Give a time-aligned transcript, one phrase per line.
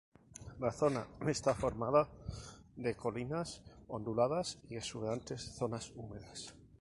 [0.59, 2.09] La zona está formada
[2.75, 6.55] de colinas onduladas y exuberantes zonas húmedas.